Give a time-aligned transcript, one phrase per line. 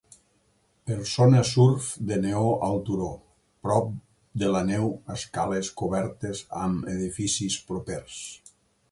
[0.91, 3.09] Persona surf de neu al turó
[3.67, 3.91] prop
[4.43, 8.17] de la neu escales cobertes amb edificis propers.